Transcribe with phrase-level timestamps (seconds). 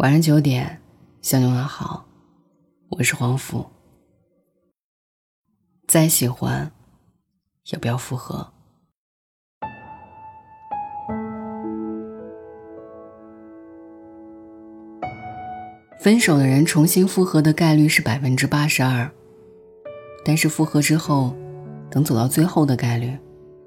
[0.00, 0.80] 晚上九点，
[1.20, 2.06] 向你问好，
[2.88, 3.66] 我是黄甫。
[5.86, 6.72] 再喜欢，
[7.66, 8.50] 也不要复合。
[15.98, 19.10] 分手的人重新复合的概率是百分之八十二，
[20.24, 21.36] 但是复合之后，
[21.90, 23.18] 等走到最后的概率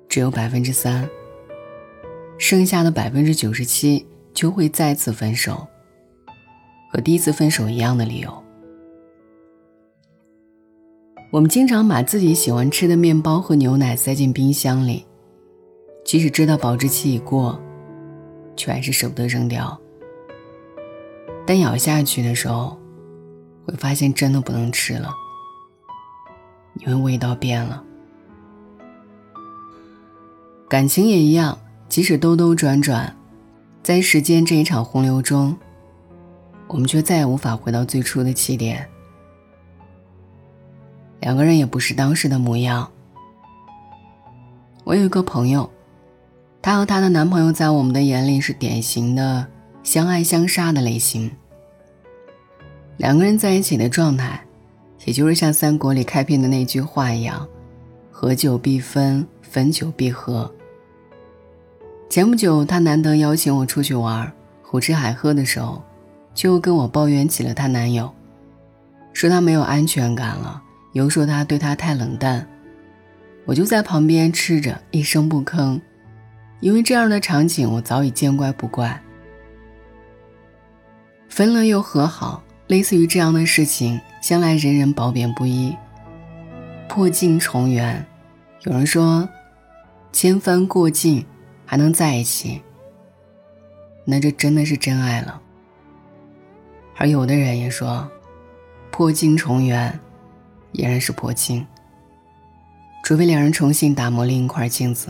[0.09, 1.07] 只有百分之三，
[2.39, 5.67] 剩下的百分之九十七就会再次分手。
[6.93, 8.31] 和第一次分手一样的理由。
[11.31, 15.03] 我们经常把自己喜欢吃的面包和牛奶塞进冰箱里，
[16.05, 17.59] 即使知道保质期已过，
[18.55, 19.75] 却还是舍不得扔掉。
[21.47, 22.77] 但咬下去的时候，
[23.65, 25.09] 会发现真的不能吃了，
[26.85, 27.83] 因为味道变了。
[30.69, 31.57] 感情也一样，
[31.89, 33.17] 即使兜兜转转，
[33.81, 35.57] 在时间这一场洪流中。
[36.67, 38.89] 我们却再也无法回到最初的起点，
[41.19, 42.89] 两个人也不是当时的模样。
[44.83, 45.69] 我有一个朋友，
[46.61, 49.45] 她和她的男朋友在我们的眼里是典型的
[49.83, 51.31] 相爱相杀的类型。
[52.97, 54.43] 两个人在一起的状态，
[55.05, 57.47] 也就是像三国里开篇的那句话一样
[58.11, 60.51] ：“合久必分，分久必合。”
[62.09, 64.31] 前不久，她难得邀请我出去玩，
[64.63, 65.83] 胡吃海喝的时候。
[66.33, 68.13] 就跟我抱怨起了她男友，
[69.13, 70.61] 说她没有安全感了，
[70.93, 72.47] 又说他对她太冷淡。
[73.45, 75.79] 我就在旁边吃着，一声不吭，
[76.61, 79.01] 因为这样的场景我早已见怪不怪。
[81.27, 85.75] 分了又和好，类似于这样的事情，向来人人褒贬不一。
[86.87, 88.05] 破镜重圆，
[88.61, 89.27] 有人说，
[90.13, 91.25] 千帆过尽
[91.65, 92.61] 还能在一起，
[94.05, 95.41] 那这真的是真爱了。
[96.95, 98.09] 而有的人也说，
[98.91, 99.99] 破镜重圆，
[100.71, 101.65] 依然是破镜。
[103.03, 105.09] 除非两人重新打磨另一块镜子。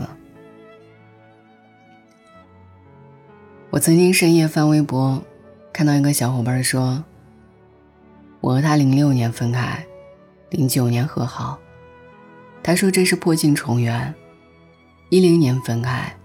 [3.70, 5.22] 我曾经深夜翻微博，
[5.72, 7.04] 看到一个小伙伴说
[8.40, 9.84] ：“我和他零六年分开，
[10.50, 11.58] 零九年和好。”
[12.62, 14.14] 他说这是破镜重圆。
[15.10, 16.16] 一零年分开，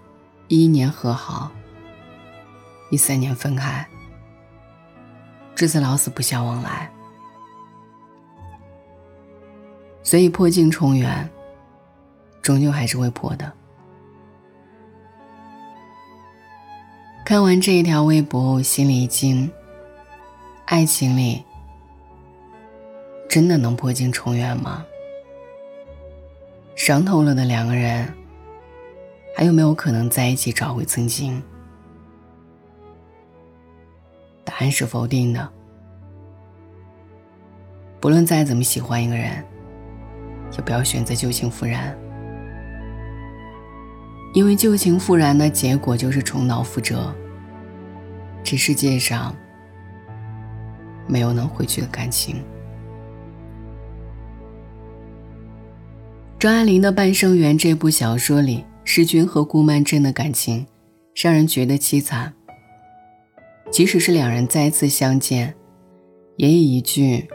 [0.48, 1.52] 一一年和好，
[2.90, 3.86] 一三年分开。
[5.54, 6.90] 至此老死不相往来，
[10.02, 11.28] 所以破镜重圆，
[12.40, 13.52] 终究还是会破的。
[17.24, 19.50] 看完这一条微博，我心里一惊：
[20.64, 21.44] 爱情里
[23.28, 24.84] 真的能破镜重圆吗？
[26.74, 28.12] 伤透了的两个人，
[29.36, 31.40] 还有没有可能在一起找回曾经？
[34.44, 35.48] 答案是否定的。
[38.00, 39.44] 不论再怎么喜欢一个人，
[40.56, 41.96] 也不要选择旧情复燃，
[44.32, 47.14] 因为旧情复燃的结果就是重蹈覆辙。
[48.42, 49.36] 这世界上
[51.06, 52.42] 没有能回去的感情。
[56.38, 60.66] 张爱玲的《半生缘》这部小说里，世君和顾曼桢的感情
[61.14, 62.32] 让人觉得凄惨。
[63.70, 65.54] 即使是两人再次相见，
[66.36, 67.26] 也以一句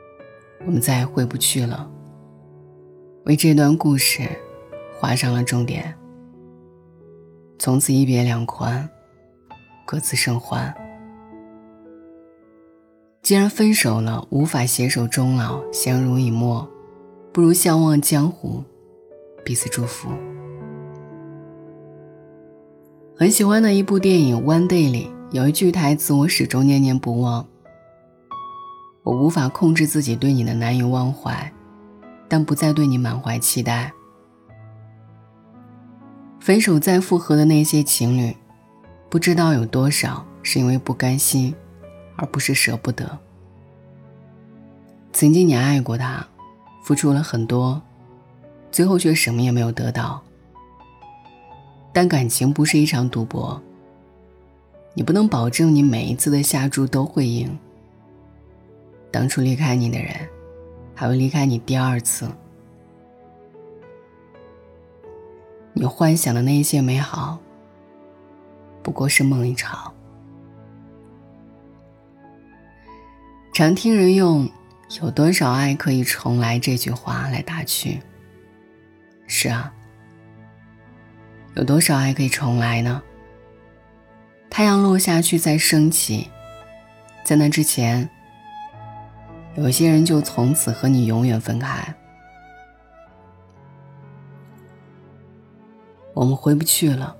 [0.66, 1.90] “我们再也回不去了”
[3.24, 4.22] 为这段故事
[4.98, 5.94] 画上了终点。
[7.58, 8.88] 从此一别两宽，
[9.86, 10.72] 各自生欢。
[13.22, 16.68] 既然分手了，无法携手终老，相濡以沫，
[17.32, 18.62] 不如相忘江湖，
[19.44, 20.10] 彼此祝福。
[23.16, 25.10] 很喜欢的一部电影《One Day》里。
[25.32, 27.46] 有一句台词我始终念念不忘。
[29.04, 31.52] 我无法控制自己对你的难以忘怀，
[32.28, 33.92] 但不再对你满怀期待。
[36.40, 38.36] 分手再复合的那些情侣，
[39.08, 41.54] 不知道有多少是因为不甘心，
[42.16, 43.16] 而不是舍不得。
[45.12, 46.26] 曾经你爱过他，
[46.82, 47.80] 付出了很多，
[48.72, 50.20] 最后却什么也没有得到。
[51.92, 53.62] 但感情不是一场赌博。
[54.94, 57.58] 你不能保证你每一次的下注都会赢。
[59.12, 60.14] 当初离开你的人，
[60.94, 62.28] 还会离开你第二次。
[65.72, 67.38] 你幻想的那一些美好，
[68.82, 69.92] 不过是梦一场。
[73.52, 74.48] 常听人用
[75.00, 78.00] “有多少爱可以重来”这句话来打趣。
[79.26, 79.72] 是啊，
[81.54, 83.02] 有多少爱可以重来呢？
[84.50, 86.28] 太阳落下去再升起，
[87.24, 88.10] 在那之前，
[89.54, 91.94] 有些人就从此和你永远分开。
[96.12, 97.16] 我们回不去了。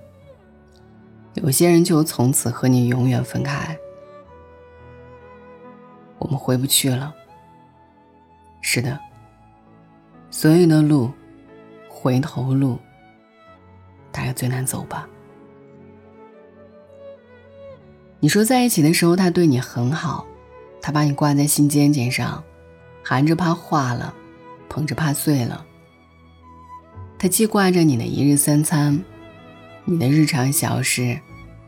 [1.35, 3.75] 有些人就从此和你永远分开。
[6.19, 7.15] 我们回不去了。
[8.59, 8.99] 是的，
[10.29, 11.09] 所有的路，
[11.87, 12.77] 回头路，
[14.11, 15.07] 大概最难走吧。
[18.23, 20.27] 你说在一起的时候，他对你很好，
[20.79, 22.41] 他把你挂在心尖尖上，
[23.03, 24.13] 含着怕化了，
[24.69, 25.65] 捧着怕碎了。
[27.17, 29.03] 他记挂着你的一日三餐，
[29.85, 31.19] 你的日常小事，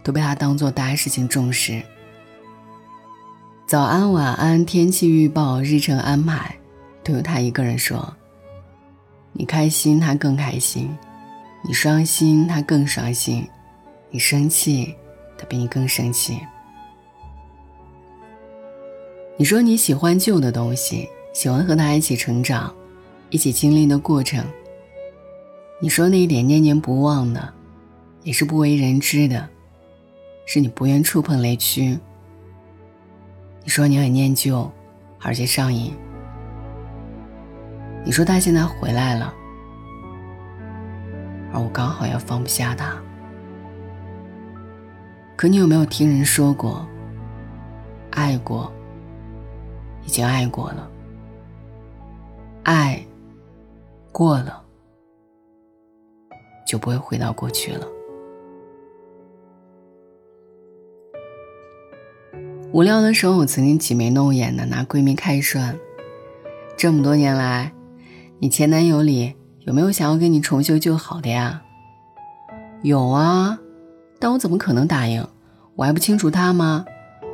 [0.04, 1.82] 都被他当做大事情重视。
[3.66, 6.56] 早安、晚安、天气预报、日程安排，
[7.04, 8.16] 都由他一个人说。
[9.32, 10.88] 你开心，他更开心；
[11.64, 13.42] 你伤心，他更伤心；
[14.12, 14.96] 你生气，
[15.48, 16.40] 比你更生气。
[19.36, 22.74] 你说你喜欢旧的东西，喜欢和他一起成长，
[23.30, 24.46] 一起经历的过程。
[25.80, 27.54] 你说那一点念念不忘的，
[28.22, 29.50] 也是不为人知的，
[30.46, 31.98] 是你不愿触碰雷区。
[33.64, 34.72] 你说你很念旧，
[35.20, 35.94] 而且上瘾。
[38.06, 39.34] 你说他现在回来了，
[41.52, 43.03] 而我刚好要放不下他。
[45.44, 46.88] 可你有没有听人说过，
[48.12, 48.72] 爱过，
[50.06, 50.90] 已经爱过了，
[52.64, 53.06] 爱
[54.14, 54.64] 过了，
[56.66, 57.86] 就不会回到过去了。
[62.72, 65.78] 无聊的时候，我曾经挤眉弄眼的拿闺蜜开涮。
[66.78, 67.74] 这么多年来，
[68.40, 69.36] 你前男友里
[69.66, 71.62] 有没有想要跟你重修旧好的呀？
[72.82, 73.60] 有啊，
[74.22, 75.22] 但我怎么可能答应？
[75.76, 76.86] 我还不清楚他吗？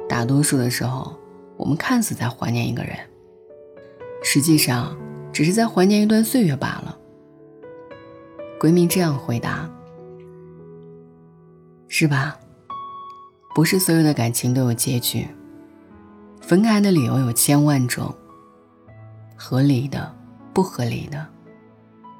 [0.08, 1.16] 大多数的时候，
[1.58, 2.96] 我们看似在怀念一个人，
[4.24, 4.98] 实际上
[5.32, 6.98] 只是在怀念一段岁月罢了。
[8.60, 9.70] 闺蜜这样回答
[11.88, 12.38] ：“是吧？”
[13.56, 15.28] 不是所有的感情都有结局。
[16.40, 18.14] 分开的理由有千万种，
[19.36, 20.16] 合理的、
[20.54, 21.28] 不合理的、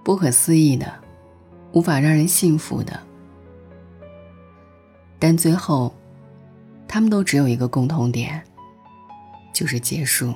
[0.04, 0.92] 不可思议的、
[1.72, 3.00] 无法让人信服的，
[5.18, 5.94] 但最后，
[6.90, 8.44] 他们都只有一个共同点，
[9.54, 10.34] 就是结束。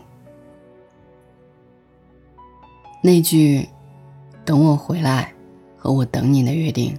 [3.01, 3.67] 那句
[4.45, 5.33] “等我回来”
[5.75, 6.97] 和我等你的约定，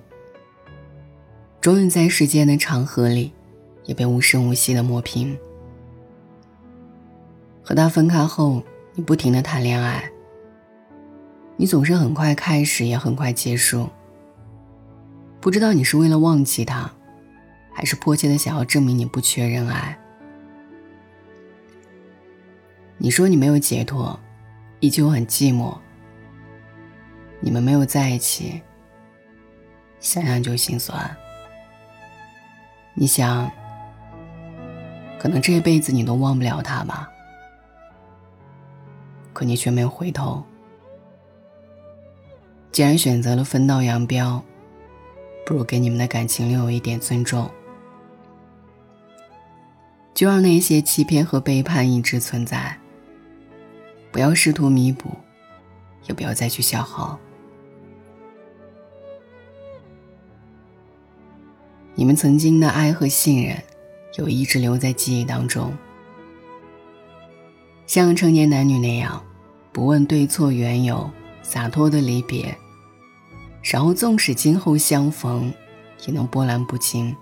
[1.63, 3.33] 终于在时间的长河里。
[3.87, 5.37] 也被无声无息的磨平。
[7.63, 8.63] 和他分开后，
[8.95, 10.11] 你不停的谈恋爱。
[11.59, 13.87] 你总是很快开始，也很快结束。
[15.39, 16.91] 不知道你是为了忘记他，
[17.75, 19.99] 还是迫切的想要证明你不缺人爱。
[22.97, 24.19] 你说你没有解脱，
[24.81, 25.77] 依旧很寂寞。
[27.41, 28.63] 你们没有在一起，
[30.01, 31.15] 想想就心酸。
[32.95, 33.51] 你想。
[35.19, 37.09] 可能这一辈子你都忘不了他吧，
[39.33, 40.45] 可你却没有回头。
[42.71, 44.45] 既然选择了分道扬镳，
[45.47, 47.51] 不如给你们的感情留有一点尊重，
[50.15, 52.79] 就让那些欺骗和背叛一直存在，
[54.11, 55.11] 不要试图弥补，
[56.09, 57.19] 也不要再去消耗。
[61.95, 63.61] 你们曾经的爱和信任。
[64.17, 65.77] 有一直留在记忆当中，
[67.85, 69.21] 像成年男女那样，
[69.73, 71.11] 不问对错缘由，
[71.43, 72.57] 洒脱的离别，
[73.61, 75.53] 然后纵使今后相逢，
[76.07, 77.13] 也能波澜不惊。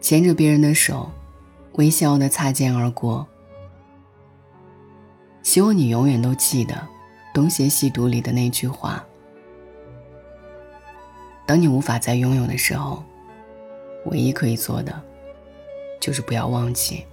[0.00, 1.10] 牵着别人的手，
[1.72, 3.26] 微笑的擦肩而过。
[5.42, 6.74] 希望你永远都记得
[7.34, 9.04] 《东邪西毒》里的那句话：
[11.46, 13.02] 当你无法再拥有的时候，
[14.06, 15.00] 唯一可以做的。
[16.00, 17.04] 就是不要忘记，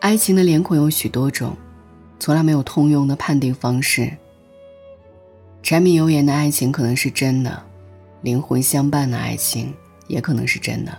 [0.00, 1.56] 爱情的脸孔有许多种，
[2.18, 4.12] 从来没有通用的判定方式。
[5.62, 7.62] 柴米油盐的爱情可能是真的，
[8.22, 9.72] 灵魂相伴的爱情
[10.10, 10.98] 也可能是真的，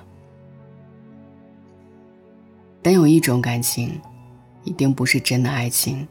[2.82, 4.00] 但有一种感情，
[4.63, 6.08] 一定不是真的爱情。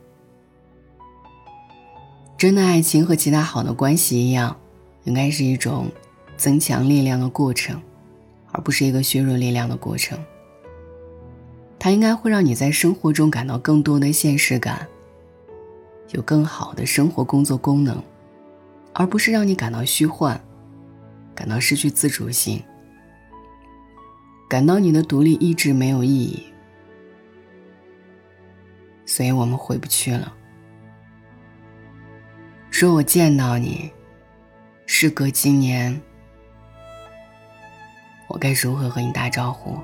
[2.36, 4.54] 真的爱情和其他好的关系一样，
[5.04, 5.90] 应该是一种
[6.36, 7.80] 增强力量的过程。
[8.52, 10.18] 而不是一个削弱力量的过程。
[11.78, 14.86] 它应该会让你在生活中感到更多的现实感，
[16.10, 18.02] 有更好的生活工作功能，
[18.92, 20.38] 而不是让你感到虚幻，
[21.32, 22.60] 感到失去自主性。
[24.50, 26.52] 感到你的独立一直没有意义，
[29.06, 30.34] 所以我们回不去了。
[32.68, 33.92] 说我见到你，
[34.86, 36.02] 事隔今年，
[38.26, 39.78] 我该如何和你打招呼？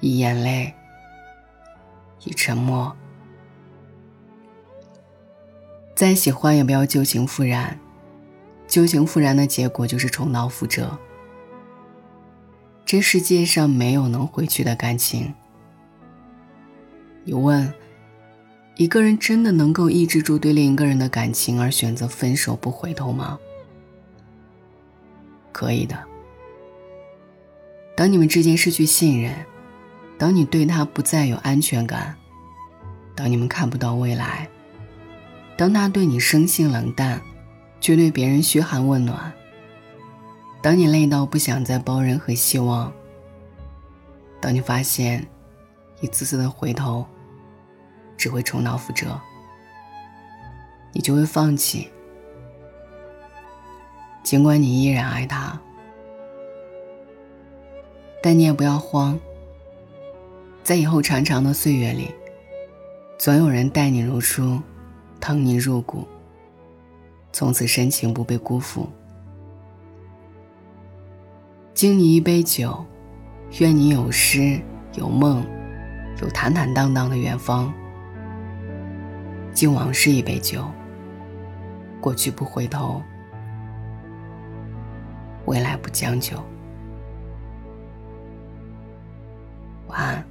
[0.00, 0.74] 以眼泪，
[2.24, 2.92] 以沉默。
[5.94, 7.78] 再喜欢也不要旧情复燃，
[8.66, 10.98] 旧情复燃的结果就是重蹈覆辙。
[12.84, 15.32] 这世界上没有能回去的感情。
[17.24, 17.72] 你问，
[18.76, 23.38] 一个人真的能够抑制住对另一个人的感情而选择分手不回头吗？
[25.52, 25.98] 可以的。
[27.96, 29.34] 当你们之间失去信任。
[30.16, 32.14] 当你对他不再有安全感，
[33.16, 34.48] 当你们看不到未来，
[35.56, 37.20] 当他对你生性冷淡，
[37.80, 39.32] 却对别人嘘寒问暖，
[40.64, 42.90] 当你累到不想再包任何希望，
[44.40, 45.22] 当你发现
[46.00, 47.04] 一次次的回头
[48.16, 49.20] 只会重蹈覆辙，
[50.94, 51.90] 你就会放弃。
[54.22, 55.60] 尽管你依然爱他，
[58.22, 59.20] 但你也不要慌。
[60.62, 62.10] 在以后长长的岁月里，
[63.18, 64.58] 总有人待你如初，
[65.20, 66.08] 疼你入骨。
[67.34, 68.88] 从此深情不被辜负。
[71.74, 72.86] 敬你一杯酒，
[73.58, 74.60] 愿你有诗
[74.94, 75.44] 有梦，
[76.22, 77.74] 有坦坦荡荡的远方。
[79.52, 80.64] 敬往事一杯酒，
[82.00, 83.02] 过去不回头，
[85.46, 86.36] 未来不将就。
[89.88, 90.24] 晚安。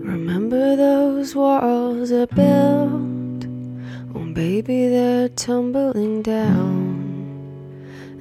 [0.00, 3.48] Remember those walls are built,
[4.14, 6.83] oh baby, they're tumbling down.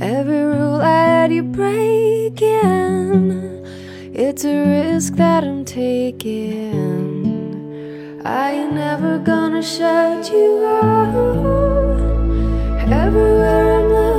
[0.00, 2.46] Every rule I had you breaking.
[4.14, 7.18] It's a risk that I'm taking.
[8.24, 11.98] I ain't never gonna shut you out.
[12.92, 14.17] Everywhere I'm looking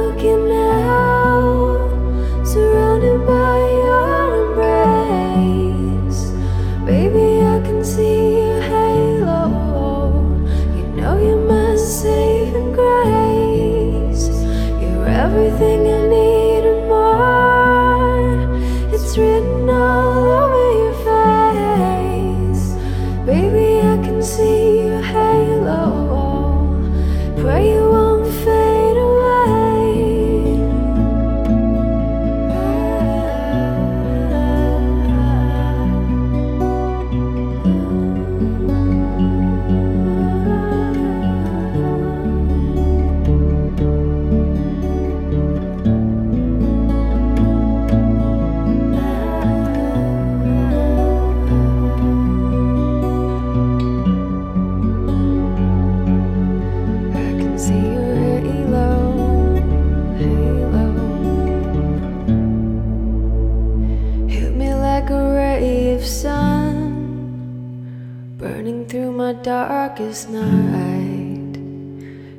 [69.43, 71.57] darkest night.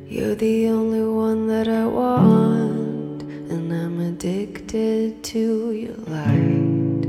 [0.08, 7.06] You're the only one that I want, and I'm addicted to your light.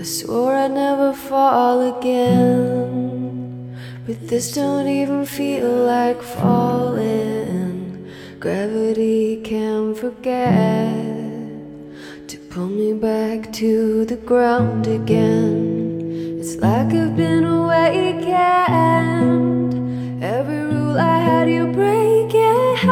[0.00, 3.76] I swore I'd never fall again,
[4.06, 8.08] but this don't even feel like falling.
[8.40, 11.09] Gravity can't forget
[12.50, 16.36] pull me back to the ground again.
[16.40, 18.24] It's like I've been awakened.
[20.20, 22.90] Every rule I had you break breaking.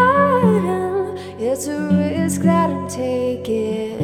[1.40, 3.98] It's a risk that I'm taking.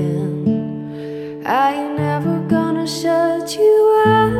[1.46, 4.33] I ain't never gonna shut you out.